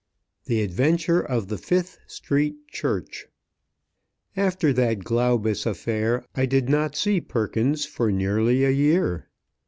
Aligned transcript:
THE 0.45 0.61
ADVENTURE 0.63 1.19
OF 1.21 1.47
THE 1.49 1.59
FIFTH 1.59 1.99
STREET 2.07 2.55
CHURCH 2.69 3.27
AFTER 4.35 4.73
that 4.73 5.03
Glaubus 5.03 5.67
affair, 5.67 6.25
I 6.33 6.47
did 6.47 6.69
not 6.69 6.95
see 6.95 7.21
Perkins 7.21 7.85
for 7.85 8.11
nearly 8.11 8.63
a 8.63 8.71
year. 8.71 9.29